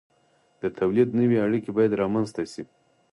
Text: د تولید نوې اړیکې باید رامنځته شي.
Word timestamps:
د 0.61 0.63
تولید 0.79 1.09
نوې 1.19 1.37
اړیکې 1.45 1.71
باید 1.77 1.97
رامنځته 2.01 2.41
شي. 2.51 2.63